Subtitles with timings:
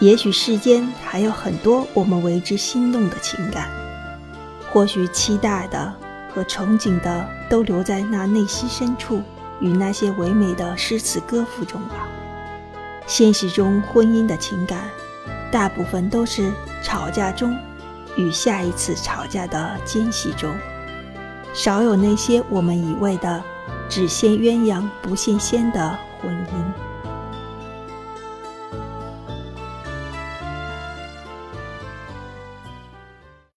[0.00, 3.68] 也许世间还有很多我们为之心动的情感，
[4.70, 5.92] 或许期待的
[6.32, 9.20] 和憧憬的都留在那内心深处，
[9.60, 12.08] 与那些唯美的诗词歌赋中了。
[13.08, 14.88] 现实中婚姻的情感
[15.50, 17.56] 大部分都是吵架中，
[18.16, 20.54] 与下一次吵架的间隙中，
[21.52, 23.42] 少有那些我们以为的
[23.88, 26.67] 只羡鸳鸯不羡仙的婚姻。